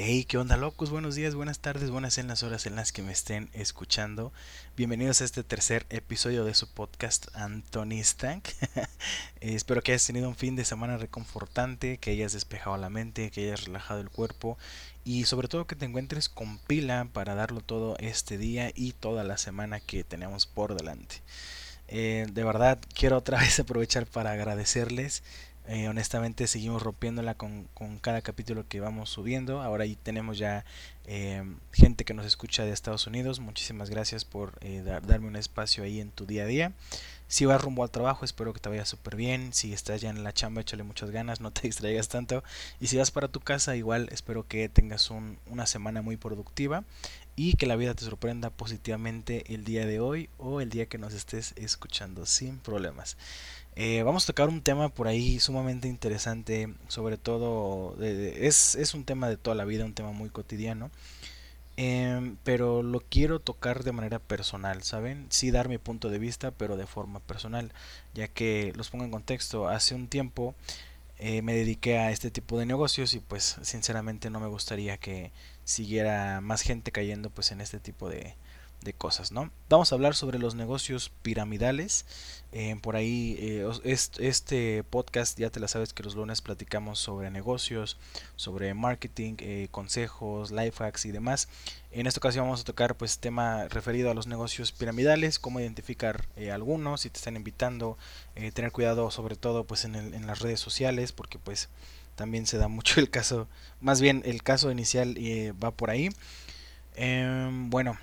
[0.00, 0.90] Hey, ¿qué onda locos?
[0.90, 4.32] Buenos días, buenas tardes, buenas en las horas en las que me estén escuchando.
[4.76, 8.46] Bienvenidos a este tercer episodio de su podcast Anthony Stank.
[9.40, 13.48] espero que hayas tenido un fin de semana reconfortante, que hayas despejado la mente, que
[13.48, 14.56] hayas relajado el cuerpo
[15.04, 19.24] y sobre todo que te encuentres con pila para darlo todo este día y toda
[19.24, 21.22] la semana que tenemos por delante.
[21.88, 25.24] Eh, de verdad quiero otra vez aprovechar para agradecerles
[25.68, 29.60] eh, honestamente seguimos rompiéndola con, con, cada capítulo que vamos subiendo.
[29.60, 30.64] Ahora ahí tenemos ya
[31.06, 33.38] eh, gente que nos escucha de Estados Unidos.
[33.38, 36.72] Muchísimas gracias por eh, darme un espacio ahí en tu día a día.
[37.26, 39.52] Si vas rumbo al trabajo, espero que te vaya súper bien.
[39.52, 42.42] Si estás ya en la chamba, échale muchas ganas, no te distraigas tanto.
[42.80, 46.84] Y si vas para tu casa, igual espero que tengas un, una semana muy productiva
[47.36, 50.98] y que la vida te sorprenda positivamente el día de hoy o el día que
[50.98, 53.16] nos estés escuchando sin problemas.
[53.80, 59.04] Eh, vamos a tocar un tema por ahí sumamente interesante, sobre todo es, es, un
[59.04, 60.90] tema de toda la vida, un tema muy cotidiano,
[61.76, 65.26] em, pero lo quiero tocar de manera personal, ¿saben?
[65.30, 67.72] Sí dar mi punto de vista, pero de forma personal,
[68.14, 70.56] ya que los pongo en contexto, hace un tiempo
[71.18, 75.30] eh, me dediqué a este tipo de negocios y pues sinceramente no me gustaría que
[75.64, 78.34] siguiera más gente cayendo pues en este tipo de,
[78.82, 79.50] de cosas, ¿no?
[79.68, 82.06] Vamos a hablar sobre los negocios piramidales.
[82.52, 87.30] Eh, por ahí, eh, este podcast ya te la sabes que los lunes platicamos sobre
[87.30, 87.98] negocios,
[88.36, 91.48] sobre marketing, eh, consejos, life hacks y demás.
[91.90, 96.28] En esta ocasión vamos a tocar pues tema referido a los negocios piramidales, cómo identificar
[96.52, 97.96] algunos, si te están invitando,
[98.54, 101.70] tener cuidado sobre todo pues en, en las redes sociales, porque pues
[102.14, 103.48] también se da mucho el caso,
[103.80, 105.16] más bien el caso inicial
[105.62, 106.10] va por ahí.
[107.00, 107.96] Em, bueno,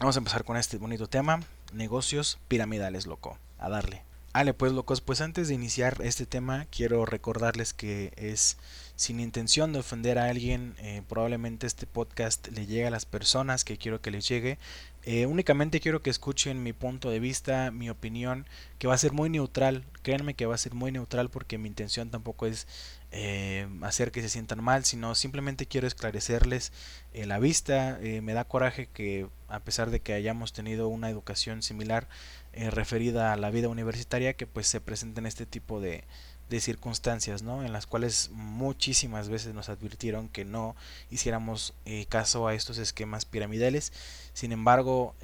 [0.00, 1.40] Vamos a empezar con este bonito tema,
[1.74, 3.36] negocios piramidales, loco.
[3.58, 4.02] A darle.
[4.32, 8.58] Ale, pues locos, pues antes de iniciar este tema quiero recordarles que es
[8.94, 13.64] sin intención de ofender a alguien, eh, probablemente este podcast le llegue a las personas
[13.64, 14.58] que quiero que les llegue.
[15.02, 18.46] Eh, únicamente quiero que escuchen mi punto de vista, mi opinión,
[18.78, 19.84] que va a ser muy neutral.
[20.02, 22.66] Créanme que va a ser muy neutral porque mi intención tampoco es
[23.10, 26.72] eh, hacer que se sientan mal, sino simplemente quiero esclarecerles
[27.14, 27.98] eh, la vista.
[28.00, 32.06] Me da coraje que a pesar de que hayamos tenido una educación similar
[32.52, 36.04] referida a la vida universitaria, que pues se presenten este tipo de,
[36.48, 37.64] de circunstancias, ¿no?
[37.64, 40.74] En las cuales muchísimas veces nos advirtieron que no
[41.10, 41.74] hiciéramos
[42.08, 43.92] caso a estos esquemas piramidales.
[44.32, 45.14] Sin embargo,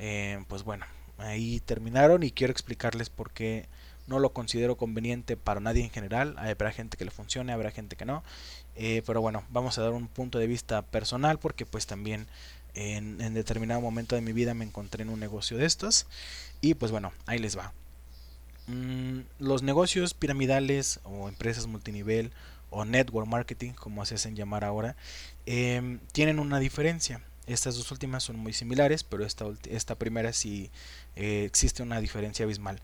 [0.48, 0.86] pues bueno,
[1.18, 3.68] ahí terminaron y quiero explicarles por qué
[4.06, 6.36] no lo considero conveniente para nadie en general.
[6.38, 8.22] Habrá gente que le funcione, habrá gente que no.
[8.76, 12.26] Eh, pero bueno, vamos a dar un punto de vista personal porque pues también
[12.74, 16.06] en, determinado momento de mi vida me encontré en un negocio de estos.
[16.66, 17.72] Y pues bueno, ahí les va.
[18.66, 22.32] Mm, los negocios piramidales o empresas multinivel
[22.70, 24.96] o network marketing, como se hacen llamar ahora,
[25.46, 27.20] em, tienen una diferencia.
[27.46, 30.72] Estas dos últimas son muy similares, pero esta, esta primera sí
[31.14, 32.80] eh, existe una diferencia abismal.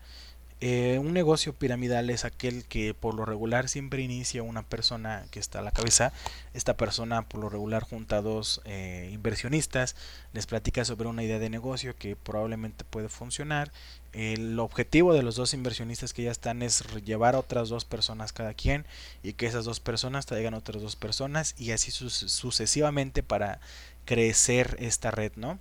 [0.65, 5.41] Eh, un negocio piramidal es aquel que por lo regular siempre inicia una persona que
[5.41, 6.13] está a la cabeza.
[6.53, 9.97] Esta persona por lo regular junta a dos eh, inversionistas,
[10.31, 13.73] les platica sobre una idea de negocio que probablemente puede funcionar.
[14.13, 18.31] El objetivo de los dos inversionistas que ya están es llevar a otras dos personas
[18.31, 18.85] cada quien
[19.21, 23.59] y que esas dos personas traigan otras dos personas y así sucesivamente para
[24.05, 25.59] crecer esta red, ¿no?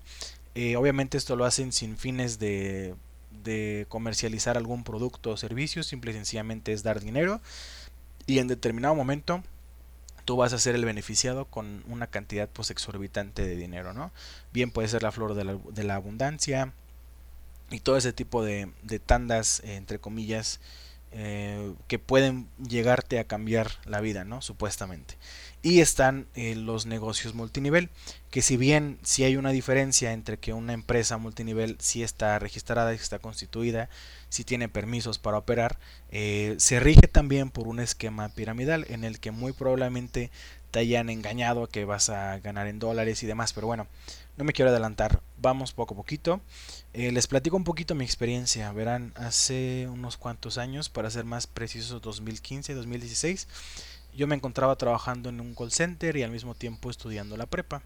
[0.54, 2.94] Eh, obviamente esto lo hacen sin fines de
[3.42, 7.40] de comercializar algún producto o servicio, simple y sencillamente es dar dinero
[8.26, 9.42] y en determinado momento
[10.24, 14.12] tú vas a ser el beneficiado con una cantidad pues exorbitante de dinero, ¿no?
[14.52, 16.72] Bien puede ser la flor de la, abundancia
[17.70, 20.60] y todo ese tipo de, de tandas, entre comillas,
[21.14, 24.40] eh, que pueden llegarte a cambiar la vida, ¿no?
[24.40, 25.16] Supuestamente.
[25.60, 27.90] Y están eh, los negocios multinivel,
[28.30, 32.92] que si bien si hay una diferencia entre que una empresa multinivel si está registrada,
[32.92, 33.90] está constituida,
[34.28, 35.78] si tiene permisos para operar,
[36.10, 40.30] eh, se rige también por un esquema piramidal en el que muy probablemente
[40.72, 43.86] te hayan engañado que vas a ganar en dólares y demás, pero bueno,
[44.36, 46.40] no me quiero adelantar, vamos poco a poquito.
[46.92, 51.46] Eh, les platico un poquito mi experiencia, verán, hace unos cuantos años, para ser más
[51.46, 53.48] preciso, 2015, 2016,
[54.14, 57.82] yo me encontraba trabajando en un call center y al mismo tiempo estudiando la prepa.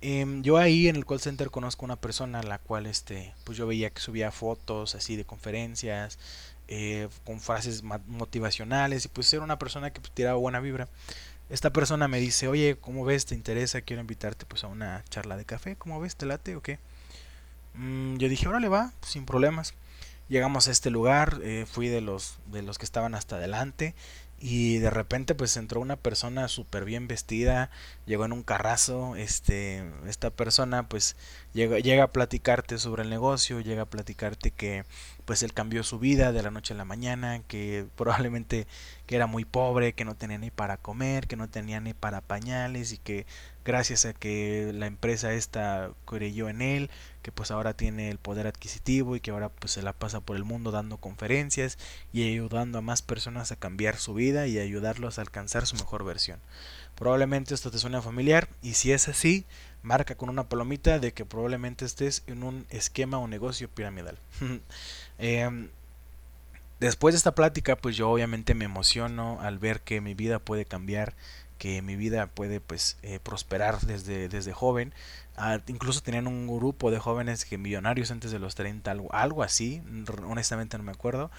[0.00, 3.56] Em, yo ahí en el call center conozco una persona a la cual este, pues
[3.56, 6.18] yo veía que subía fotos así de conferencias,
[6.68, 10.88] eh, con frases motivacionales y pues era una persona que pues, tiraba buena vibra
[11.54, 13.26] esta persona me dice, oye, ¿cómo ves?
[13.26, 13.80] ¿Te interesa?
[13.80, 15.76] Quiero invitarte pues a una charla de café.
[15.76, 16.16] ¿Cómo ves?
[16.16, 16.80] ¿Te late o qué?
[17.74, 19.74] Mm, yo dije, órale, va, sin problemas.
[20.28, 23.94] Llegamos a este lugar, eh, fui de los, de los que estaban hasta adelante
[24.46, 27.70] y de repente pues entró una persona súper bien vestida,
[28.04, 31.16] llegó en un carrazo, este, esta persona pues
[31.54, 34.84] llega, llega a platicarte sobre el negocio, llega a platicarte que
[35.24, 38.66] pues él cambió su vida de la noche a la mañana, que probablemente
[39.06, 42.20] que era muy pobre, que no tenía ni para comer, que no tenía ni para
[42.20, 43.24] pañales y que
[43.64, 46.90] gracias a que la empresa esta creyó en él,
[47.24, 50.36] que pues ahora tiene el poder adquisitivo y que ahora pues se la pasa por
[50.36, 51.78] el mundo dando conferencias
[52.12, 56.04] y ayudando a más personas a cambiar su vida y ayudarlos a alcanzar su mejor
[56.04, 56.38] versión.
[56.96, 59.46] Probablemente esto te suena familiar y si es así,
[59.82, 64.18] marca con una palomita de que probablemente estés en un esquema o negocio piramidal.
[65.16, 65.70] Em,
[66.78, 70.66] después de esta plática, pues yo obviamente me emociono al ver que mi vida puede
[70.66, 71.14] cambiar
[71.64, 74.92] que mi vida puede pues eh, prosperar desde, desde joven.
[75.34, 79.42] Ah, incluso tenían un grupo de jóvenes que millonarios antes de los 30, algo, algo
[79.42, 79.80] así,
[80.28, 81.30] honestamente no me acuerdo.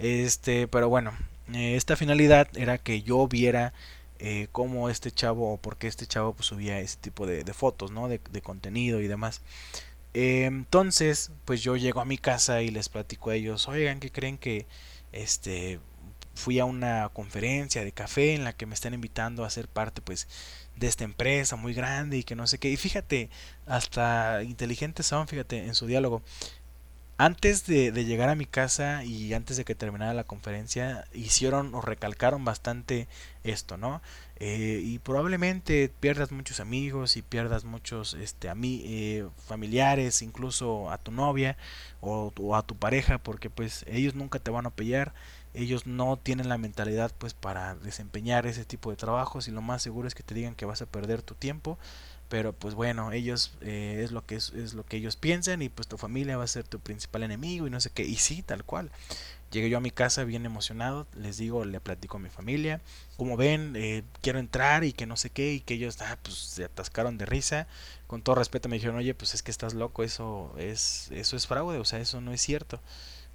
[0.00, 1.12] Este, pero bueno,
[1.54, 3.72] eh, esta finalidad era que yo viera
[4.18, 7.92] eh, cómo este chavo o por qué este chavo pues, subía ese tipo de, fotos,
[7.92, 8.08] ¿no?
[8.08, 9.42] De, contenido y demás.
[10.12, 14.38] entonces, pues yo llego a mi casa y les platico a ellos, oigan, ¿qué creen
[14.38, 14.66] que
[15.12, 15.78] este
[16.38, 20.00] fui a una conferencia de café en la que me están invitando a ser parte
[20.00, 20.28] pues
[20.76, 22.70] de esta empresa muy grande y que no sé qué.
[22.70, 23.28] Y fíjate,
[23.66, 26.22] hasta inteligentes son, fíjate, en su diálogo.
[27.20, 31.80] Antes de, llegar a mi casa y antes de que terminara la conferencia, hicieron o
[31.80, 33.08] recalcaron bastante
[33.42, 34.00] esto, ¿no?
[34.36, 40.92] Eh, y probablemente pierdas muchos amigos y pierdas muchos este, a mí, eh, familiares, incluso
[40.92, 41.56] a tu novia
[42.00, 45.12] o, a tu pareja, porque pues ellos nunca te van a apoyar
[45.58, 49.82] ellos no tienen la mentalidad pues para desempeñar ese tipo de trabajos y lo más
[49.82, 51.78] seguro es que te digan que vas a perder tu tiempo
[52.28, 55.88] pero pues bueno ellos eh, es lo que es, lo que ellos piensan y pues
[55.88, 58.64] tu familia va a ser tu principal enemigo y no sé qué y sí tal
[58.64, 58.90] cual.
[59.50, 62.82] Llegué yo a mi casa bien emocionado les digo le platico a mi familia
[63.16, 66.36] como ven eh, quiero entrar y que no sé qué y que ellos ah, pues
[66.36, 67.66] se atascaron de risa.
[68.06, 71.46] Con todo respeto me dijeron oye pues es que estás loco eso es eso es
[71.46, 72.80] fraude o sea eso no es cierto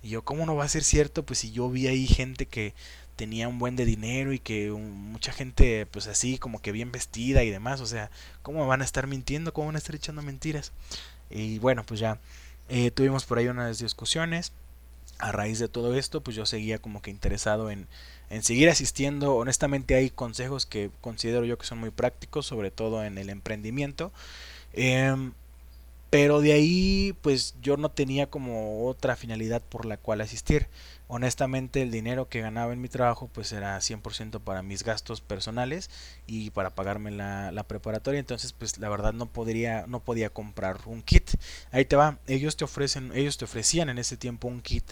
[0.04, 1.24] y yo, ¿cómo no va a ser cierto?
[1.26, 2.74] Pues si yo vi ahí gente que
[3.16, 7.44] tenía un buen de dinero y que mucha gente pues así como que bien vestida
[7.44, 8.12] y demás, o sea,
[8.42, 9.54] ¿cómo van a estar mintiendo?
[9.54, 10.74] ¿Cómo van a estar echando mentiras?
[11.30, 12.20] Y bueno, pues ya
[12.70, 14.52] eh, tuvimos por ahí unas discusiones.
[15.20, 17.88] A raíz de todo esto, pues yo seguía como que interesado en,
[18.30, 19.36] en seguir asistiendo.
[19.36, 24.12] Honestamente hay consejos que considero yo que son muy prácticos, sobre todo en el emprendimiento.
[24.74, 25.16] Eh,
[26.14, 30.68] pero de ahí, pues yo no tenía como otra finalidad por la cual asistir.
[31.08, 35.90] Honestamente, el dinero que ganaba en mi trabajo, pues era 100% para mis gastos personales
[36.28, 38.20] y para pagarme la, preparatoria.
[38.20, 41.32] Entonces, pues la verdad no podría, no podía comprar un kit.
[41.72, 42.20] Ahí te va.
[42.28, 44.84] Ellos te ofrecen, ellos te ofrecían en ese tiempo un kit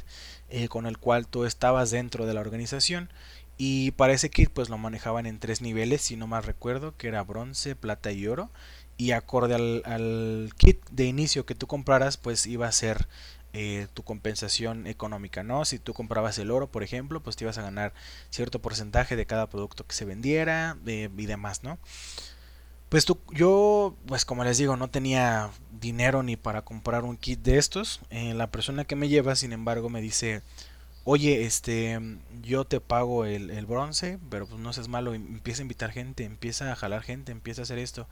[0.49, 3.11] eh, con el cual tú estabas dentro de la organización.
[3.59, 7.09] Y para ese kit, pues lo manejaban en tres niveles, si no mal recuerdo, que
[7.09, 8.49] era bronce, plata y oro
[9.01, 13.07] y acorde al, kit de inicio que tú compraras, pues iba a ser
[13.51, 15.65] eh, tu compensación económica, ¿no?
[15.65, 17.95] Si tú comprabas el oro, por ejemplo, pues te ibas a ganar
[18.29, 21.79] cierto porcentaje de cada producto que se vendiera eh, y demás, ¿no?
[22.89, 25.49] Pues tú, yo, pues como les digo, no tenía
[25.79, 28.01] dinero ni para comprar un kit de estos.
[28.11, 30.43] Eh, la persona que me lleva, sin embargo, me dice,
[31.05, 31.99] oye, este,
[32.43, 36.23] yo te pago el, el, bronce, pero pues no seas malo, empieza a invitar gente,
[36.23, 38.07] empieza a jalar gente, empieza a hacer esto.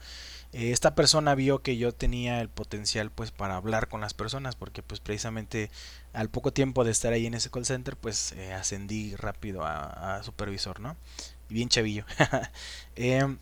[0.51, 4.55] Eh, esta persona vio que yo tenía el potencial pues para hablar con las personas,
[4.55, 5.69] porque pues precisamente
[6.13, 10.21] al poco tiempo de estar ahí en ese call center, pues eh, ascendí rápido a,
[10.23, 10.95] supervisor, ¿no?
[11.49, 12.05] Bien chavillo.
[12.95, 13.37] Em,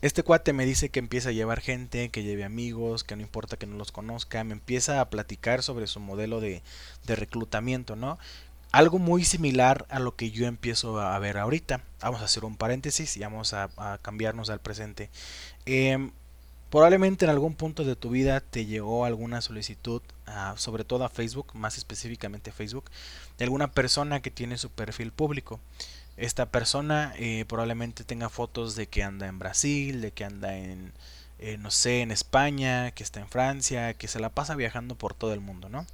[0.00, 3.56] este cuate me dice que empieza a llevar gente, que lleve amigos, que no importa
[3.56, 6.62] que no los conozca, me empieza a platicar sobre su modelo de,
[7.06, 8.18] de reclutamiento, ¿no?
[8.78, 11.82] Algo muy similar a lo que yo empiezo a ver ahorita.
[12.00, 13.68] Vamos a hacer un paréntesis y vamos a,
[14.02, 15.10] cambiarnos al presente.
[15.66, 16.12] Em,
[16.70, 20.00] probablemente en algún punto de tu vida te llegó alguna solicitud,
[20.54, 22.84] sobre todo a Facebook, más específicamente Facebook,
[23.36, 25.58] de alguna persona que tiene su perfil público.
[26.16, 30.92] Esta persona eh, probablemente tenga fotos de que anda en Brasil, de que anda en,
[31.40, 35.14] eh, no sé, en España, que está en Francia, que se la pasa viajando por
[35.14, 35.84] todo el mundo, ¿no?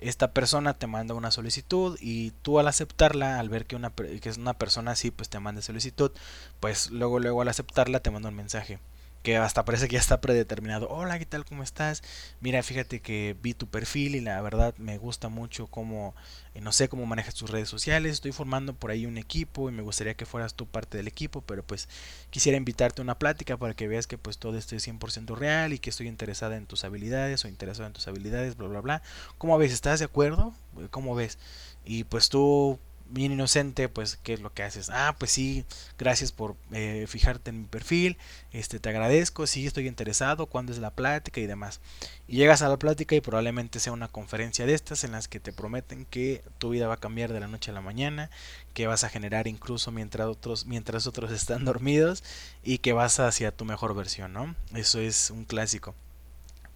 [0.00, 4.28] Esta persona te manda una solicitud y tú al aceptarla, al ver que, una, que
[4.28, 6.12] es una persona así, pues te manda solicitud,
[6.60, 8.78] pues luego, luego al aceptarla te manda un mensaje
[9.26, 10.88] que hasta parece que ya está predeterminado.
[10.88, 11.44] Hola, ¿qué tal?
[11.44, 12.04] ¿Cómo estás?
[12.40, 16.14] Mira, fíjate que vi tu perfil y la verdad me gusta mucho cómo,
[16.54, 18.12] eh, no sé cómo manejas tus redes sociales.
[18.12, 21.40] Estoy formando por ahí un equipo y me gustaría que fueras tú parte del equipo,
[21.40, 21.88] pero pues
[22.30, 25.72] quisiera invitarte a una plática para que veas que pues todo esto es 100% real
[25.72, 29.02] y que estoy interesada en tus habilidades o interesado en tus habilidades, bla, bla, bla.
[29.38, 29.72] ¿Cómo ves?
[29.72, 30.54] ¿Estás de acuerdo?
[30.90, 31.36] ¿Cómo ves?
[31.84, 32.78] Y pues tú
[33.10, 34.90] bien inocente, pues, ¿qué es lo que haces?
[34.90, 35.64] Ah, pues sí,
[35.98, 38.16] gracias por eh, fijarte en mi perfil,
[38.52, 41.80] este, te agradezco, sí, estoy interesado, cuándo es la plática y demás.
[42.28, 45.40] Y llegas a la plática y probablemente sea una conferencia de estas en las que
[45.40, 48.30] te prometen que tu vida va a cambiar de la noche a la mañana,
[48.74, 52.24] que vas a generar incluso mientras otros, mientras otros están dormidos
[52.62, 54.54] y que vas hacia tu mejor versión, ¿no?
[54.74, 55.94] Eso es un clásico.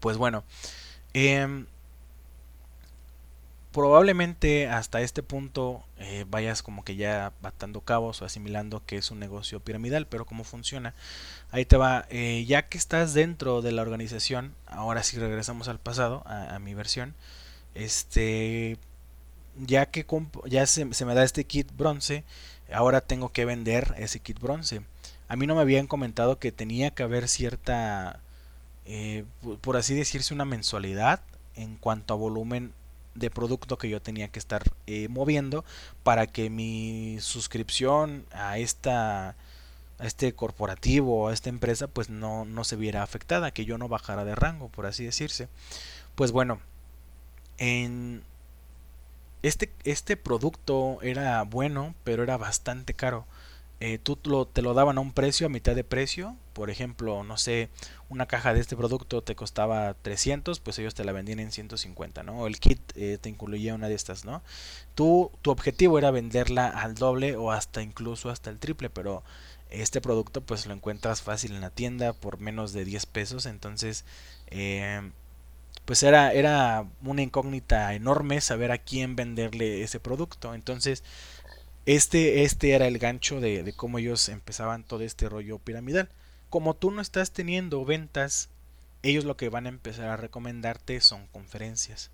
[0.01, 0.45] Pues bueno,
[1.13, 1.65] eh,
[3.73, 9.11] probablemente hasta este punto eh, vayas como que ya batando cabos o asimilando que es
[9.11, 10.95] un negocio piramidal, pero cómo funciona.
[11.51, 15.79] Ahí te va, eh, ya que estás dentro de la organización, ahora sí regresamos al
[15.79, 17.15] pasado, a, mi versión,
[17.75, 18.79] este,
[19.59, 20.07] ya que
[20.47, 22.25] ya se, me da este kit bronce,
[22.73, 24.83] ahora tengo que vender ese kit bronce.
[25.29, 28.21] A mí no me habían comentado que tenía que haber cierta,
[28.87, 29.25] eh,
[29.61, 31.21] por así decirse, una mensualidad
[31.55, 32.73] en cuanto a volumen
[33.15, 35.65] de producto que yo tenía que estar eh, moviendo
[36.03, 39.37] para que mi suscripción a esta
[39.99, 43.89] a este corporativo a esta empresa pues no, no se viera afectada, que yo no
[43.89, 45.49] bajara de rango, por así decirse.
[46.15, 46.61] Pues bueno,
[47.59, 48.23] en
[49.43, 53.27] este, este producto era bueno, pero era bastante caro.
[53.81, 56.37] Eh, tú te lo daban a un precio, a mitad de precio.
[56.53, 57.71] Por ejemplo, no sé,
[58.11, 62.23] una caja de este producto te costaba 300, pues ellos te la vendían en 150,
[62.23, 62.47] ¿no?
[62.47, 64.43] El kit eh, te incluía una de estas, ¿no?
[64.95, 69.23] Tú, tu objetivo era venderla al doble o hasta incluso hasta el triple, pero
[69.71, 74.05] este producto pues lo encuentras fácil en la tienda por menos de 10 pesos, entonces...
[74.49, 75.11] Eh,
[75.85, 80.55] pues era, era una incógnita enorme saber a quién venderle ese producto.
[80.55, 81.03] Entonces,
[81.95, 86.09] este, este era el gancho de, cómo ellos empezaban todo este rollo piramidal.
[86.49, 88.49] Como tú no estás teniendo ventas,
[89.03, 92.13] ellos lo que van a empezar a recomendarte son conferencias,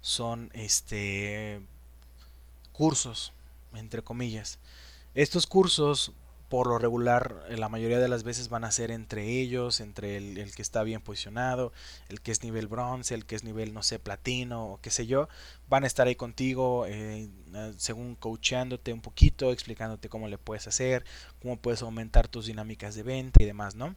[0.00, 1.60] son este
[2.70, 3.32] cursos,
[3.74, 4.60] entre comillas.
[5.16, 6.12] Estos cursos
[6.48, 10.16] por lo regular eh, la mayoría de las veces van a ser entre ellos, entre
[10.16, 11.72] el, que está bien posicionado,
[12.08, 15.06] el que es nivel bronce, el que es nivel, no sé, platino o qué sé
[15.06, 15.28] yo,
[15.68, 20.68] van a estar ahí contigo eh, eh, según coachándote un poquito, explicándote cómo le puedes
[20.68, 21.04] hacer,
[21.42, 23.94] cómo puedes aumentar tus dinámicas de venta y demás, ¿no?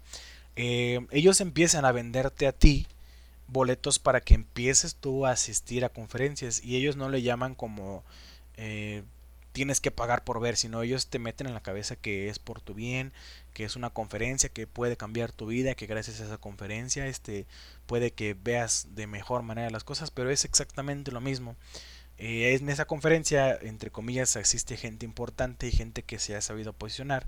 [0.56, 2.86] ellos empiezan a venderte a ti
[3.48, 8.03] boletos para que empieces tú a asistir a conferencias y ellos no le llaman como
[9.51, 12.62] tienes que pagar por ver, sino ellos te meten en la cabeza que es por
[12.62, 13.13] tu bien,
[13.53, 17.46] que es una conferencia que puede cambiar tu vida, que gracias a esa conferencia este
[17.86, 21.56] puede que veas de mejor manera las cosas, pero es exactamente lo mismo.
[22.18, 26.74] Eh, en esa conferencia, entre comillas, existe gente importante y gente que se ha sabido
[26.74, 27.27] posicionar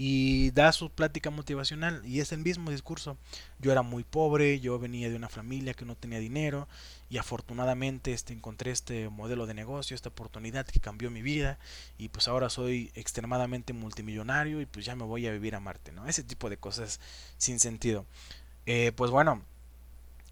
[0.00, 3.18] y da su plática motivacional y es el mismo discurso.
[3.58, 6.68] Yo era muy pobre, yo venía de una familia que no tenía dinero
[7.10, 11.58] y afortunadamente este, encontré este modelo de negocio, esta oportunidad que cambió mi vida
[11.98, 15.90] y pues ahora soy extremadamente multimillonario y pues ya me voy a vivir a Marte,
[15.90, 16.06] ¿no?
[16.06, 17.00] Ese tipo de cosas
[17.36, 18.06] sin sentido.
[18.66, 19.42] Eh, pues bueno,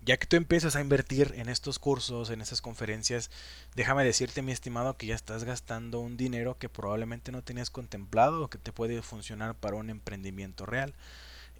[0.06, 3.28] ya que tú empiezas a invertir en estos cursos, en estas conferencias,
[3.74, 8.44] déjame decirte, mi estimado, que ya estás gastando un dinero que probablemente no tenías contemplado
[8.44, 10.94] o que te puede funcionar para un emprendimiento real.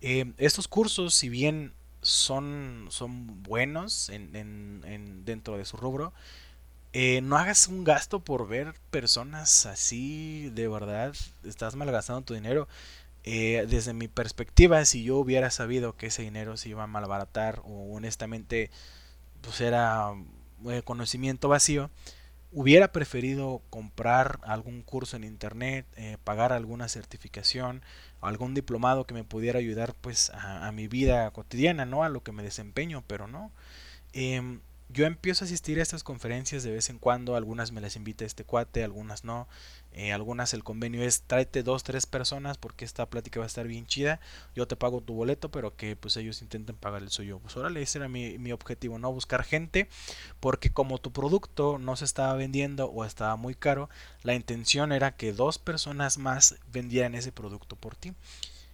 [0.01, 1.73] Eh, estos cursos, si bien
[2.03, 6.13] son, son buenos en, dentro de su rubro,
[6.93, 12.69] eh, no hagas un gasto por ver personas así, de verdad, estás malgastando tu dinero.
[13.29, 17.61] Eh, desde mi perspectiva, si yo hubiera sabido que ese dinero se iba a malbaratar
[17.65, 18.71] o honestamente
[19.41, 20.13] pues era
[20.69, 21.91] eh, conocimiento vacío,
[22.53, 27.83] hubiera preferido comprar algún curso en internet, eh, pagar alguna certificación,
[28.21, 32.05] algún diplomado que me pudiera ayudar pues a, mi vida cotidiana, ¿no?
[32.05, 33.51] A lo que me desempeño, pero no.
[34.13, 37.97] Em, yo empiezo a asistir a estas conferencias de vez en cuando, algunas me las
[37.97, 39.49] invita este cuate, algunas no.
[39.97, 43.67] Eh, algunas el convenio es tráete dos, tres personas porque esta plática va a estar
[43.67, 44.21] bien chida.
[44.55, 47.39] Yo te pago tu boleto, pero que pues ellos intenten pagar el suyo.
[47.39, 49.89] Pues órale, ese era mi, mi objetivo, no buscar gente,
[50.39, 53.89] porque como tu producto no se estaba vendiendo o estaba muy caro,
[54.23, 58.13] la intención era que dos personas más vendieran ese producto por ti.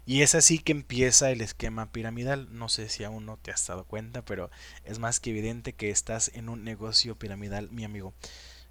[0.04, 2.48] Y es así que empieza el esquema piramidal.
[2.50, 4.50] No sé si aún no te has dado cuenta, pero
[4.84, 8.12] es más que evidente que estás en un negocio piramidal, mi amigo.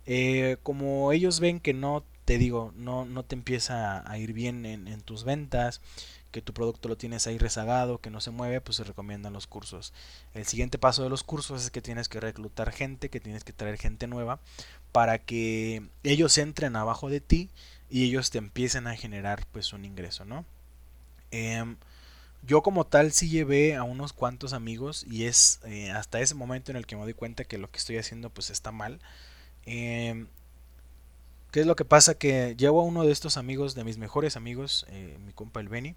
[0.06, 4.66] Eh, como ellos ven que no te digo, no, no te empieza a ir bien
[4.66, 5.82] en, tus ventas,
[6.32, 9.48] que tu producto lo tienes ahí rezagado, que no se mueve, pues se recomiendan los
[9.48, 9.94] cursos.
[10.34, 13.54] El siguiente paso de los cursos es que tienes que reclutar gente, que tienes que
[13.54, 14.40] traer gente nueva
[14.92, 17.50] para que ellos entren abajo de ti
[17.90, 20.46] y ellos te empiecen a generar pues un ingreso, ¿no?
[21.32, 21.78] Em,
[22.44, 26.72] yo como tal sí llevé a unos cuantos amigos y es eh, hasta ese momento
[26.72, 29.00] en el que me doy cuenta que lo que estoy haciendo pues está mal.
[29.66, 30.26] Eh,
[31.52, 32.16] ¿Qué es lo que pasa?
[32.16, 35.68] Que llevo a uno de estos amigos, de mis mejores amigos, eh, mi compa el
[35.68, 35.96] Benny,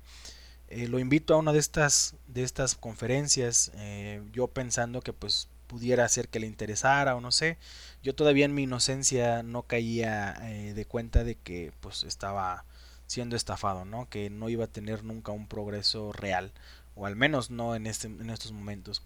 [0.69, 5.49] eh, lo invito a una de estas, de estas conferencias, eh, yo pensando que pues
[5.69, 7.57] pudiera ser que le interesara o no sé.
[8.03, 12.65] Yo todavía en mi inocencia no caía de cuenta de que pues estaba
[13.07, 14.09] siendo estafado, ¿no?
[14.09, 16.53] Que no iba a tener nunca un progreso real,
[16.97, 19.03] o al menos no en, este, en estos momentos.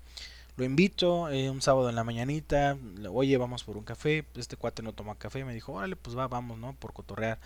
[0.58, 2.76] Lo invito eh, un sábado en la mañanita,
[3.12, 6.26] oye, vamos por un café, este cuate no toma café, me dijo, órale, pues va,
[6.26, 6.72] vamos, ¿no?
[6.72, 7.38] Por cotorrear.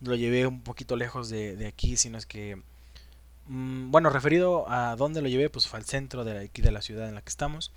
[0.00, 2.60] Lo llevé un poquito lejos de, aquí, sino es que,
[3.46, 6.82] mm, bueno, referido a dónde lo llevé, pues fue al centro de aquí de la
[6.82, 7.70] ciudad en la que estamos.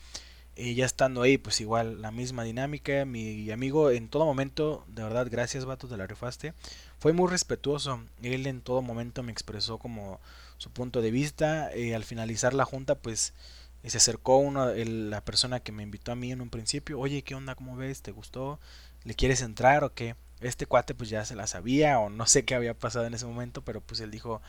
[0.56, 3.06] Y ya estando ahí, pues igual la misma dinámica.
[3.06, 6.54] Mi amigo en todo momento, de verdad, gracias vato, de la refaste.
[6.98, 8.02] Fue muy respetuoso.
[8.24, 10.20] Él en todo momento me expresó como
[10.58, 11.78] su punto de vista.
[11.78, 13.34] y al finalizar la junta, pues
[13.84, 17.36] se acercó uno, la persona que me invitó a mí en un principio, oye, ¿qué
[17.36, 17.56] onda?
[17.56, 18.02] ¿Cómo ves?
[18.02, 18.60] ¿Te gustó?
[19.04, 20.16] ¿Le quieres entrar o qué?
[20.42, 23.26] Este cuate pues ya se la sabía o no sé qué había pasado en ese
[23.26, 24.42] momento, pero pues él dijo,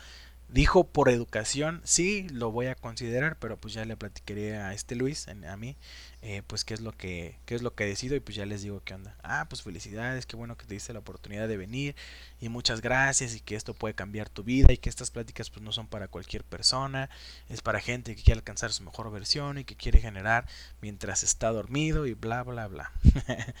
[0.51, 4.95] dijo por educación, sí, lo voy a considerar, pero pues ya le platicaré a este
[4.95, 5.77] Luis, a mí,
[6.21, 8.61] eh, pues qué es lo que qué es lo que decido y pues ya les
[8.61, 9.15] digo qué onda.
[9.23, 11.95] Ah, pues felicidades, qué bueno que te diste la oportunidad de venir
[12.39, 15.63] y muchas gracias y que esto puede cambiar tu vida y que estas pláticas pues
[15.63, 17.09] no son para cualquier persona,
[17.49, 20.47] es para gente que quiere alcanzar su mejor versión y que quiere generar
[20.81, 22.91] mientras está dormido y bla bla bla.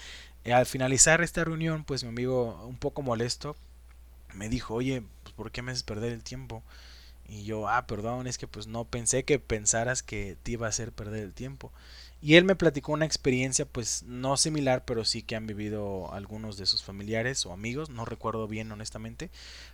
[0.45, 3.55] Al finalizar esta reunión, pues mi amigo un poco molesto
[4.33, 6.63] me dijo, "Oye, pues ¿por qué me haces perder el tiempo?"
[7.27, 10.69] Y yo, "Ah, perdón, es que pues no pensé que pensaras que te iba a
[10.69, 11.71] hacer perder el tiempo."
[12.21, 16.57] Y él me platicó una experiencia, pues no similar, pero sí que han vivido algunos
[16.57, 19.31] de sus familiares o amigos, no recuerdo bien honestamente.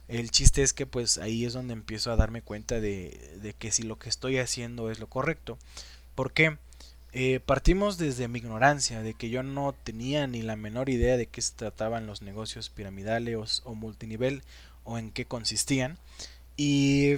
[0.07, 3.71] El chiste es que pues ahí es donde empiezo a darme cuenta de, de que
[3.71, 5.57] si lo que estoy haciendo es lo correcto.
[6.15, 6.57] porque
[7.19, 11.25] eh, partimos desde mi ignorancia, de que yo no tenía ni la menor idea de
[11.25, 14.43] qué se trataban los negocios piramidales o multinivel
[14.83, 15.97] o en qué consistían.
[16.57, 17.15] Y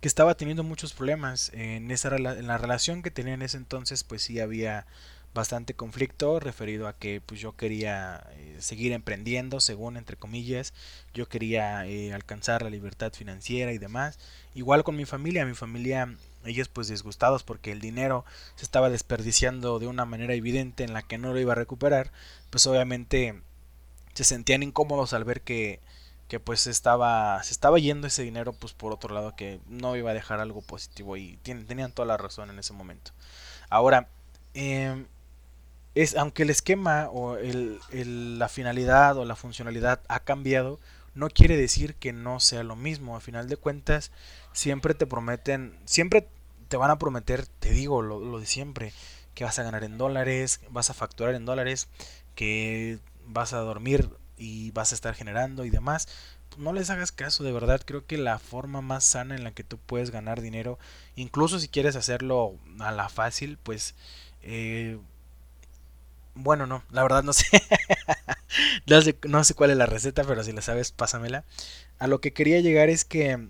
[0.00, 4.04] que estaba teniendo muchos problemas en esa en la relación que tenía en ese entonces
[4.04, 4.86] pues sí había
[5.34, 10.74] bastante conflicto referido a que pues yo quería eh, seguir emprendiendo según entre comillas
[11.12, 14.20] yo quería eh, alcanzar la libertad financiera y demás
[14.54, 18.24] igual con mi familia mi familia ellos pues disgustados porque el dinero
[18.56, 22.12] se estaba desperdiciando de una manera evidente en la que no lo iba a recuperar
[22.50, 23.40] pues obviamente
[24.14, 25.80] se sentían incómodos al ver que
[26.28, 30.10] que pues estaba se estaba yendo ese dinero pues por otro lado que no iba
[30.10, 33.12] a dejar algo positivo y tenían toda la razón en ese momento.
[33.70, 34.08] Ahora
[34.54, 35.06] em,
[35.94, 37.80] es aunque el esquema o el,
[38.38, 40.78] la finalidad o la funcionalidad ha cambiado
[41.14, 43.16] no quiere decir que no sea lo mismo.
[43.16, 44.12] A final de cuentas
[44.58, 46.28] siempre te prometen siempre
[46.68, 48.92] te van a prometer te digo lo, lo de siempre
[49.34, 51.88] que vas a ganar en dólares vas a facturar en dólares
[52.34, 56.06] que vas a dormir y vas a estar generando y demás.
[56.56, 57.80] No les hagas caso, de verdad.
[57.84, 60.78] Creo que la forma más sana en la que tú puedes ganar dinero,
[61.16, 63.94] incluso si quieres hacerlo a la fácil, pues...
[64.42, 64.98] Eh,
[66.34, 67.46] bueno, no, la verdad no sé.
[68.86, 69.18] no sé.
[69.28, 71.44] No sé cuál es la receta, pero si la sabes, pásamela.
[71.98, 73.48] A lo que quería llegar es que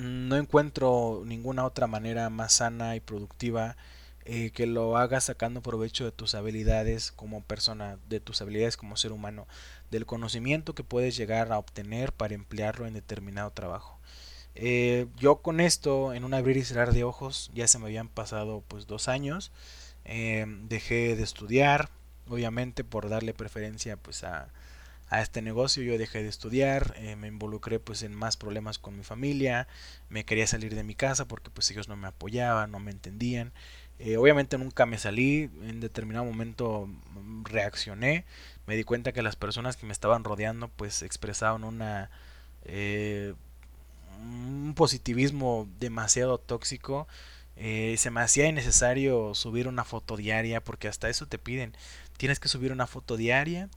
[0.00, 3.76] no encuentro ninguna otra manera más sana y productiva
[4.24, 8.96] eh, que lo hagas sacando provecho de tus habilidades como persona, de tus habilidades como
[8.96, 9.46] ser humano,
[9.90, 13.98] del conocimiento que puedes llegar a obtener para emplearlo en determinado trabajo.
[14.54, 18.08] Eh, yo con esto, en un abrir y cerrar de ojos, ya se me habían
[18.08, 19.52] pasado pues dos años.
[20.04, 21.90] Eh, dejé de estudiar,
[22.28, 24.48] obviamente por darle preferencia pues a,
[25.10, 29.02] a este negocio yo dejé de estudiar, me involucré pues en más problemas con mi
[29.02, 29.68] familia,
[30.08, 33.52] me quería salir de mi casa porque pues ellos no me apoyaban, no me entendían
[34.02, 38.24] eh, obviamente nunca me salí, en determinado momento mm, reaccioné,
[38.66, 42.10] me di cuenta que las personas que me estaban rodeando pues expresaban una
[42.64, 43.34] eh,
[44.22, 47.08] un positivismo demasiado tóxico.
[47.56, 51.76] Eh, se me hacía innecesario subir una foto diaria porque hasta eso te piden.
[52.16, 53.68] Tienes que subir una foto diaria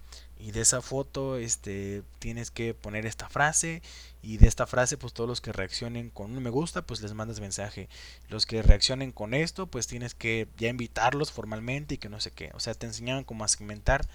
[0.44, 3.82] y de esa foto este tienes que poner esta frase
[4.22, 7.14] y de esta frase pues todos los que reaccionen con un me gusta pues les
[7.14, 7.88] mandas mensaje.
[8.28, 12.32] Los que reaccionen con esto pues tienes que ya invitarlos formalmente y que no sé
[12.32, 12.52] qué.
[12.56, 14.06] O sea te enseñaban cómo a segmentar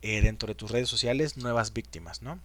[0.00, 2.40] eh, dentro de tus redes sociales nuevas víctimas no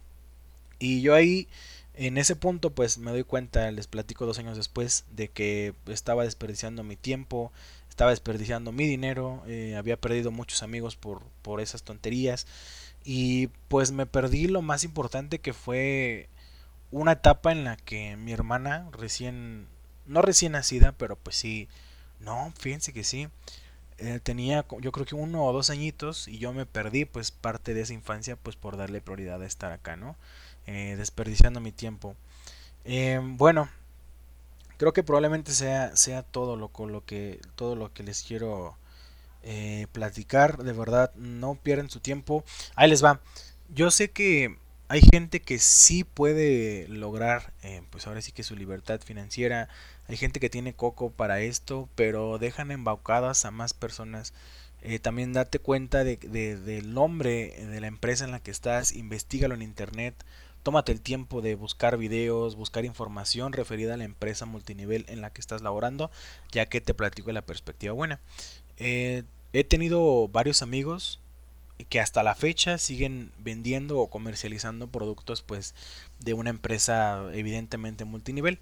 [0.78, 1.48] y yo ahí
[1.94, 6.24] en ese punto pues me doy cuenta les platico dos años después de que estaba
[6.24, 7.52] desperdiciando mi tiempo
[7.88, 12.46] estaba desperdiciando mi dinero eh, había perdido muchos amigos por por esas tonterías
[13.12, 16.28] y pues me perdí lo más importante que fue
[16.92, 19.66] una etapa en la que mi hermana recién,
[20.06, 21.68] no recién nacida, pero pues sí,
[22.20, 23.26] no, fíjense que sí,
[23.98, 27.74] eh, tenía yo creo que uno o dos añitos y yo me perdí pues parte
[27.74, 30.14] de esa infancia pues por darle prioridad a estar acá, ¿no?
[30.68, 32.14] Eh, desperdiciando mi tiempo.
[32.84, 33.68] Em, bueno,
[34.76, 38.76] creo que probablemente sea, sea todo, lo, lo que, todo lo que les quiero
[39.42, 40.62] eh, platicar.
[40.62, 42.44] De verdad, no pierdan su tiempo.
[42.74, 43.20] Ahí les va.
[43.68, 44.56] Yo sé que
[44.88, 49.68] hay gente que sí puede lograr, eh, pues ahora sí que su libertad financiera.
[50.08, 54.34] Hay gente que tiene coco para esto, pero dejan embaucadas a más personas.
[54.82, 59.54] Eh, también date cuenta de, del nombre de la empresa en la que estás, investigalo
[59.54, 60.14] en internet,
[60.62, 65.30] tómate el tiempo de buscar videos, buscar información referida a la empresa multinivel en la
[65.30, 66.10] que estás laborando,
[66.50, 68.20] ya que te platico la perspectiva buena.
[68.80, 71.20] Eh, he tenido varios amigos
[71.88, 75.74] que hasta la fecha siguen vendiendo o comercializando productos pues
[76.18, 78.58] de una empresa evidentemente multinivel.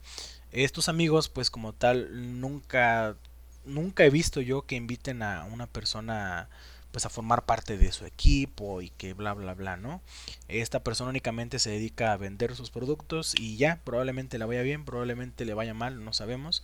[0.52, 3.16] Estos amigos pues como tal nunca
[3.64, 6.48] nunca he visto yo que inviten a una persona
[6.90, 10.00] pues a formar parte de su equipo y que bla bla bla, ¿no?
[10.48, 14.84] Esta persona únicamente se dedica a vender sus productos y ya, probablemente le vaya bien,
[14.84, 16.62] probablemente le vaya mal, no sabemos,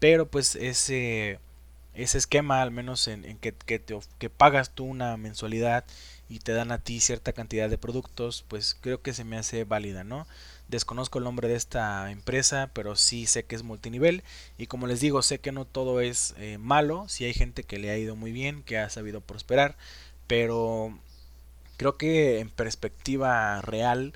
[0.00, 1.38] pero pues ese
[1.94, 5.84] ese esquema, al menos en, que, que, te, que pagas tú una mensualidad
[6.28, 9.64] y te dan a ti cierta cantidad de productos, pues creo que se me hace
[9.64, 10.26] válida, ¿no?
[10.68, 14.22] Desconozco el nombre de esta empresa, pero sí sé que es multinivel
[14.56, 17.78] y como les digo, sé que no todo es eh, malo, sí hay gente que
[17.78, 19.76] le ha ido muy bien, que ha sabido prosperar,
[20.28, 20.96] pero
[21.76, 24.12] creo que en perspectiva real,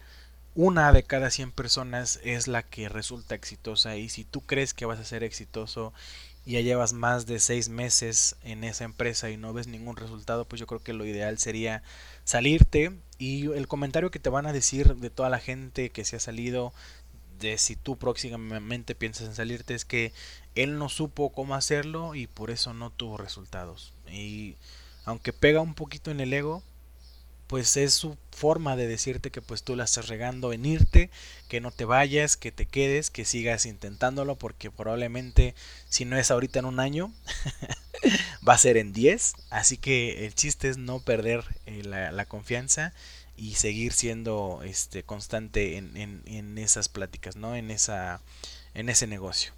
[0.54, 4.86] una de cada 100 personas es la que resulta exitosa y si tú crees que
[4.86, 5.92] vas a ser exitoso
[6.46, 10.44] y ya llevas más de seis meses en esa empresa y no ves ningún resultado,
[10.44, 11.82] pues yo creo que lo ideal sería
[12.24, 16.16] salirte y el comentario que te van a decir de toda la gente que se
[16.16, 16.72] ha salido,
[17.40, 20.12] de si tú próximamente piensas en salirte, es que
[20.54, 23.92] él no supo cómo hacerlo y por eso no tuvo resultados.
[24.10, 24.56] Y
[25.04, 26.62] aunque pega un poquito en el ego,
[27.54, 31.08] pues es su forma de decirte que pues tú la estás regando en irte,
[31.46, 35.54] que no te vayas, que te quedes, que sigas intentándolo, porque probablemente
[35.88, 37.12] si no es ahorita en un año,
[38.48, 39.34] va a ser en 10.
[39.50, 42.92] Así que el chiste es no perder eh, la, confianza
[43.36, 47.54] y seguir siendo este, constante en, en, en esas pláticas, ¿no?
[47.54, 48.20] En, esa,
[48.74, 49.52] en ese negocio.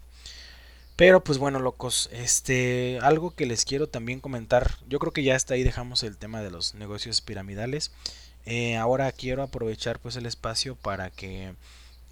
[0.97, 5.37] Pero pues bueno, locos, este, algo que les quiero también comentar, yo creo que ya
[5.37, 7.93] hasta ahí dejamos el tema de los negocios piramidales.
[8.47, 11.55] Eh, ahora quiero aprovechar pues el espacio para que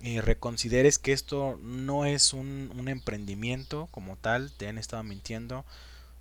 [0.03, 5.65] eh, reconsideres que esto no es un, emprendimiento como tal, te han estado mintiendo.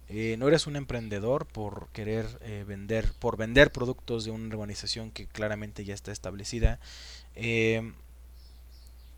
[0.07, 2.27] Eh, no eres un emprendedor por querer
[2.65, 6.79] vender, por vender productos de una organización que claramente ya está establecida.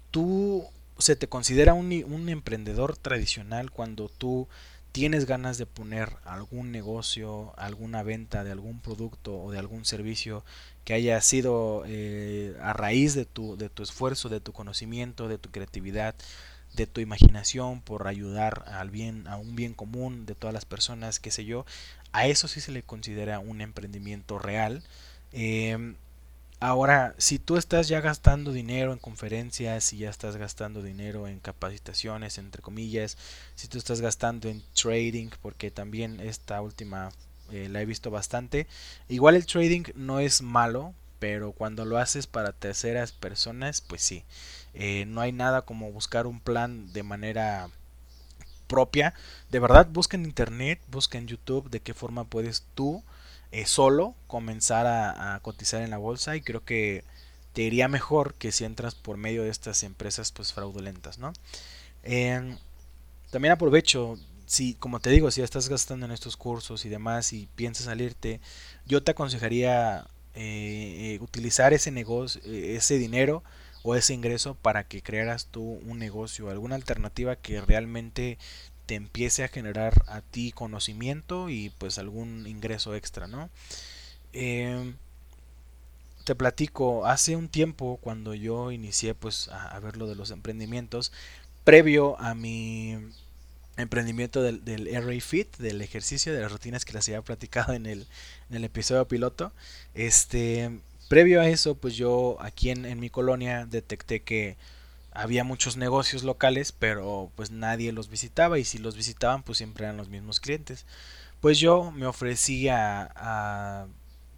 [0.10, 4.48] tú se te considera un, un, emprendedor tradicional cuando tú
[4.92, 10.46] tienes ganas de poner algún negocio, alguna venta de algún producto o de algún servicio
[10.86, 15.38] que haya sido eh, a raíz de tu, de tu esfuerzo, de tu conocimiento, de
[15.38, 16.16] tu creatividad,
[16.76, 21.20] de tu imaginación por ayudar al bien, a un bien común de todas las personas,
[21.20, 21.66] qué sé yo,
[22.14, 24.82] a eso sí se le considera un emprendimiento real.
[25.34, 25.96] Em,
[26.60, 31.40] Ahora, si tú estás ya gastando dinero en conferencias, y ya estás gastando dinero en
[31.40, 33.18] capacitaciones, entre comillas,
[33.56, 37.12] si tú estás gastando en trading, porque también esta última
[37.52, 38.68] eh, la he visto bastante,
[39.10, 44.24] igual el trading no es malo, pero cuando lo haces para terceras personas, pues sí,
[44.74, 47.70] eh, no hay nada como buscar un plan de manera
[48.68, 49.14] propia.
[49.52, 53.04] De verdad, busca en internet, busca en YouTube de qué forma puedes tú
[53.56, 57.06] eh, solo comenzar a, cotizar en la bolsa y creo que
[57.54, 61.32] te iría mejor que si entras por medio de estas empresas pues fraudulentas, ¿no?
[63.32, 67.48] también aprovecho, si como te digo, si estás gastando en estos cursos y demás y
[67.56, 68.42] piensas salirte,
[68.86, 73.42] yo te aconsejaría eh, eh, utilizar ese negocio, ese dinero
[73.84, 78.38] o ese ingreso para que crearas tú un negocio, alguna alternativa que realmente
[78.86, 83.50] te empiece a generar a ti conocimiento y pues algún ingreso extra, ¿no?
[84.34, 84.96] Em,
[86.24, 91.12] te platico, hace un tiempo cuando yo inicié pues a, ver lo de los emprendimientos,
[91.64, 92.98] previo a mi
[93.78, 97.86] emprendimiento del, del RA Fit, del ejercicio, de las rutinas que les había platicado en
[97.86, 98.08] el,
[98.50, 99.52] episodio piloto,
[99.94, 104.58] este, previo a eso pues yo aquí en mi colonia detecté que
[105.16, 109.86] había muchos negocios locales, pero pues nadie los visitaba y si los visitaban pues siempre
[109.86, 110.86] eran los mismos clientes.
[111.42, 113.88] Pues yo me ofrecía a,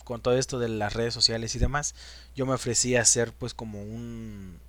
[0.03, 1.95] con todo esto de las redes sociales y demás,
[2.35, 4.59] yo me ofrecía hacer pues como un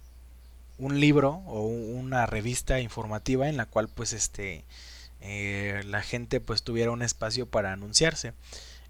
[0.79, 4.65] un libro o una revista informativa en la cual pues este
[5.21, 8.33] eh, la gente pues tuviera un espacio para anunciarse.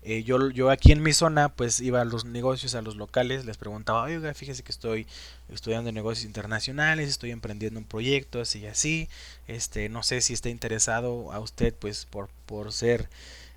[0.08, 3.44] Eh, yo, yo aquí en mi zona pues iba a los negocios, a los locales,
[3.44, 5.06] les preguntaba, oiga, fíjese que estoy
[5.50, 9.08] estudiando negocios internacionales, estoy emprendiendo un proyecto, así y así,
[9.48, 13.10] este, no sé si está interesado a usted pues por, por ser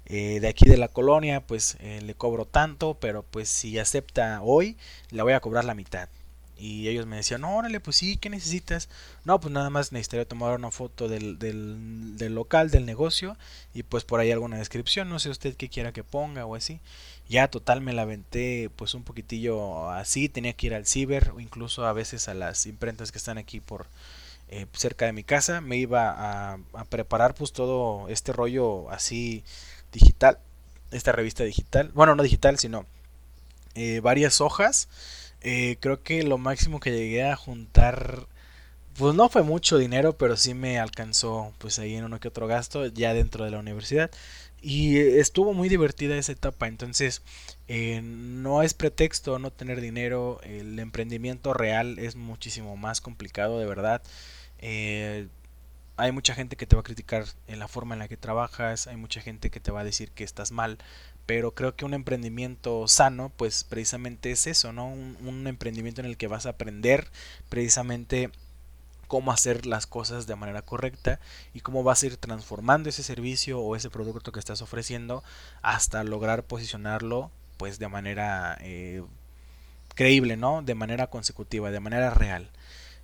[0.07, 4.75] eh, de aquí de la colonia, pues le cobro tanto, pero pues si acepta hoy,
[5.09, 6.09] le voy a cobrar la mitad.
[6.61, 8.87] Y ellos me decían, órale, pues sí, ¿qué necesitas?
[9.25, 13.35] No, pues nada más necesitaría tomar una foto del, del, local, del negocio,
[13.73, 16.79] y pues por ahí alguna descripción, no sé usted qué quiera que ponga o así.
[17.27, 21.39] Ya total me la aventé pues un poquitillo así, tenía que ir al ciber o
[21.39, 23.87] incluso a veces a las imprentas que están aquí por
[24.49, 25.61] eh, cerca de mi casa.
[25.61, 29.43] Me iba a, a preparar pues todo este rollo así
[29.93, 30.37] digital,
[30.91, 32.85] esta revista digital, bueno, no digital, sino
[33.73, 34.89] eh, varias hojas
[35.41, 38.27] eh, creo que lo máximo que llegué a juntar,
[38.97, 42.47] pues no fue mucho dinero, pero sí me alcanzó pues ahí en uno que otro
[42.47, 44.11] gasto ya dentro de la universidad.
[44.61, 47.23] Y estuvo muy divertida esa etapa, entonces
[47.67, 53.65] eh, no es pretexto no tener dinero, el emprendimiento real es muchísimo más complicado de
[53.65, 54.03] verdad.
[54.59, 55.27] Eh,
[55.97, 58.87] hay mucha gente que te va a criticar en la forma en la que trabajas,
[58.87, 60.77] hay mucha gente que te va a decir que estás mal,
[61.25, 64.87] pero creo que un emprendimiento sano, pues precisamente es eso, ¿no?
[64.87, 67.07] Un, emprendimiento en el que vas a aprender
[67.49, 68.31] precisamente
[69.07, 71.19] cómo hacer las cosas de manera correcta
[71.53, 75.23] y cómo vas a ir transformando ese servicio o ese producto que estás ofreciendo
[75.61, 79.03] hasta lograr posicionarlo pues de manera eh,
[79.95, 80.61] creíble, ¿no?
[80.61, 82.49] De manera consecutiva, de manera real.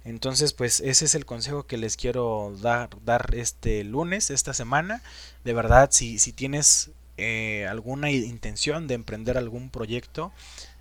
[0.05, 5.03] Entonces, pues ese es el consejo que les quiero dar, dar este lunes, esta semana.
[5.43, 10.31] De verdad, si, si tienes eh, alguna intención de emprender algún proyecto,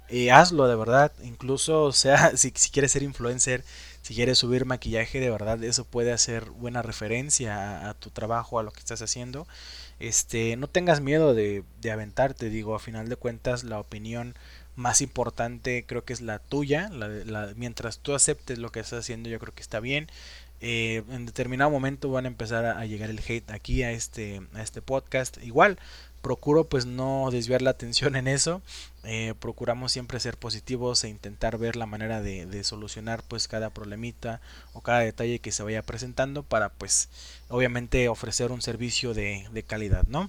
[0.09, 1.13] eh, hazlo de verdad.
[1.25, 3.65] Incluso, sea, si, si, quieres ser influencer,
[4.03, 8.63] si quieres subir maquillaje, de verdad, eso puede hacer buena referencia a, tu trabajo, a
[8.63, 9.47] lo que estás haciendo.
[9.99, 14.35] Este, no tengas miedo de, de aventarte, digo, a final de cuentas, la opinión
[14.77, 16.91] más importante creo que es la tuya.
[17.57, 20.09] Mientras tú aceptes lo que estás haciendo, yo creo que está bien.
[20.61, 24.63] Eh, en determinado momento van a empezar a, llegar el hate aquí a este, a
[24.63, 25.39] este podcast.
[25.43, 25.79] Igual,
[26.27, 28.61] procuro pues no desviar la atención en eso.
[29.05, 34.41] Eh, procuramos siempre ser positivos e intentar ver la manera de, solucionar pues cada problemita
[34.73, 37.11] o cada detalle que se vaya presentando para pues
[37.49, 40.29] obviamente ofrecer un servicio de, calidad, ¿no?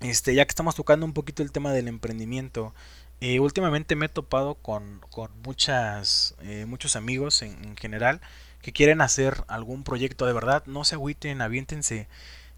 [0.00, 2.74] Este, ya que estamos tocando un poquito el tema del emprendimiento,
[3.22, 8.20] eh, últimamente me he topado con, con muchas, eh, muchos amigos en, en, general
[8.60, 10.64] que quieren hacer algún proyecto de verdad.
[10.66, 12.08] No se agüiten, aviéntense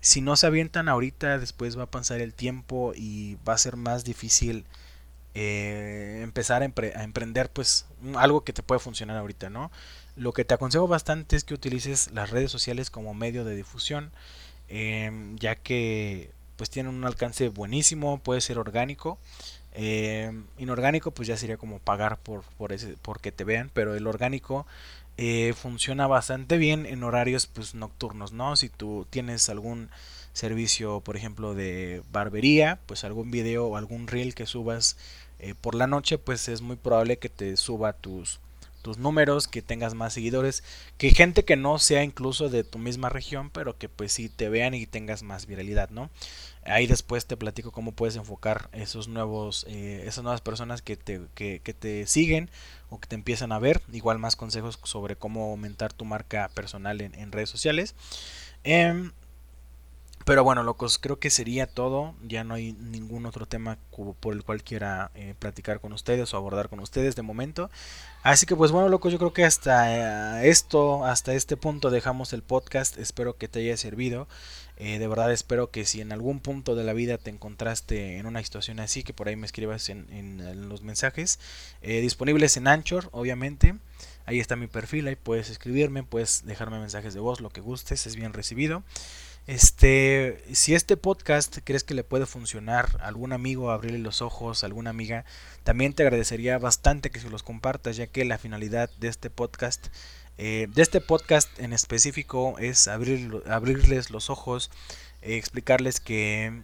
[0.04, 3.76] si no se avientan ahorita, después va a pasar el tiempo y va a ser
[3.76, 4.66] más difícil
[5.34, 9.70] eh, empezar a, emprender pues algo que te puede funcionar ahorita, ¿no?
[10.14, 14.12] Lo que te aconsejo bastante es que utilices las redes sociales como medio de difusión,
[14.68, 19.18] em, ya que pues tienen un alcance buenísimo, puede ser orgánico.
[19.72, 24.06] Em, inorgánico pues ya sería como pagar por, por ese, porque te vean, pero el
[24.06, 24.66] orgánico
[25.16, 28.56] eh, funciona bastante bien en horarios pues nocturnos, ¿no?
[28.56, 29.90] Si tú tienes algún
[30.32, 34.96] servicio, por ejemplo, de barbería, pues algún video o algún reel que subas
[35.38, 38.40] eh, por la noche, pues es muy probable que te suba tus,
[38.84, 40.62] tus números, que tengas más seguidores,
[40.98, 44.48] que gente que no sea incluso de tu misma región, pero que pues sí te
[44.48, 46.10] vean y tengas más viralidad, ¿no?
[46.66, 51.20] Ahí después te platico cómo puedes enfocar esos nuevos, eh, esas nuevas personas que te,
[51.34, 52.50] que, te siguen
[52.94, 53.82] o que te empiezan a ver.
[53.92, 57.94] Igual más consejos sobre cómo aumentar tu marca personal en, redes sociales.
[58.62, 59.12] Em,
[60.24, 62.14] pero bueno, locos, creo que sería todo.
[62.26, 63.76] Ya no hay ningún otro tema
[64.20, 67.70] por el cual quiera eh, platicar con ustedes o abordar con ustedes de momento.
[68.22, 72.32] Así que pues bueno, locos, yo creo que hasta eh, esto, hasta este punto dejamos
[72.32, 72.96] el podcast.
[72.96, 74.26] Espero que te haya servido.
[74.78, 78.24] Eh, de verdad espero que si en algún punto de la vida te encontraste en
[78.24, 81.38] una situación así, que por ahí me escribas en, los mensajes.
[81.82, 83.74] Disponibles en Anchor, obviamente.
[84.24, 88.06] Ahí está mi perfil, ahí puedes escribirme, puedes dejarme mensajes de voz, lo que gustes,
[88.06, 88.82] es bien recibido.
[89.46, 94.62] Este, si este podcast crees que le puede funcionar a algún amigo, abrirle los ojos,
[94.62, 95.26] a alguna amiga,
[95.64, 99.88] también te agradecería bastante que se los compartas, ya que la finalidad de este podcast
[100.36, 104.70] eh, de este podcast en específico es abrir, abrirles los ojos,
[105.22, 106.62] eh, explicarles que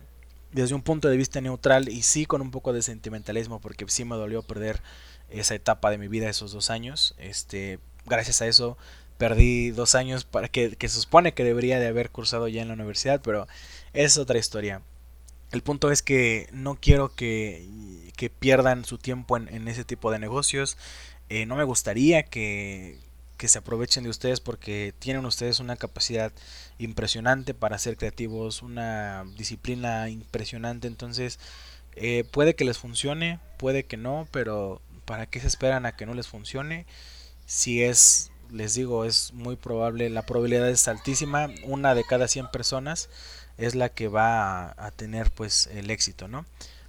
[0.50, 4.04] desde un punto de vista neutral y sí con un poco de sentimentalismo, porque sí
[4.04, 4.82] me dolió perder
[5.28, 7.14] esa etapa de mi vida, esos dos años.
[7.18, 8.76] Este, gracias a eso
[9.20, 12.74] perdí dos años para que, se supone que debería de haber cursado ya en la
[12.74, 13.46] universidad, pero
[13.92, 14.80] es otra historia.
[15.52, 17.68] El punto es que no quiero que,
[18.16, 20.78] que pierdan su tiempo en, ese tipo de negocios.
[21.28, 22.96] Eh, no me gustaría que,
[23.36, 26.32] que se aprovechen de ustedes porque tienen ustedes una capacidad
[26.78, 31.38] impresionante para ser creativos, una disciplina impresionante, entonces
[31.94, 36.06] eh, puede que les funcione, puede que no, pero ¿para qué se esperan a que
[36.06, 36.86] no les funcione?
[37.44, 42.50] Si es, les digo, es muy probable, la probabilidad es altísima, una de cada 100
[42.50, 43.08] personas
[43.58, 46.46] es la que va a, tener pues el éxito, ¿no?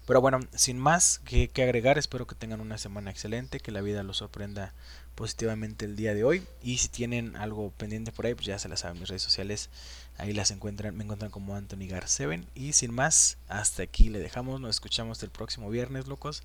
[0.07, 3.81] Pero bueno, sin más que, que, agregar, espero que tengan una semana excelente, que la
[3.81, 4.73] vida los sorprenda
[5.15, 6.43] positivamente el día de hoy.
[6.63, 9.69] Y si tienen algo pendiente por ahí, pues ya se las saben mis redes sociales.
[10.17, 12.45] Ahí las encuentran, me encuentran como Anthony Gar7.
[12.55, 14.59] Y sin más, hasta aquí le dejamos.
[14.59, 16.43] Nos escuchamos el próximo viernes, locos.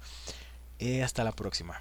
[0.78, 1.80] Eh, hasta la próxima.